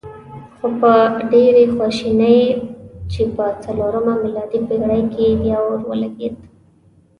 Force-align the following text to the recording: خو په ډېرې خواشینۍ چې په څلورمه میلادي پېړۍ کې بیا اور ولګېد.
خو 0.57 0.67
په 0.79 0.91
ډېرې 1.33 1.63
خواشینۍ 1.73 2.41
چې 3.11 3.21
په 3.35 3.45
څلورمه 3.63 4.13
میلادي 4.23 4.59
پېړۍ 4.67 5.01
کې 5.13 5.27
بیا 5.41 5.57
اور 5.67 5.79
ولګېد. 5.89 6.35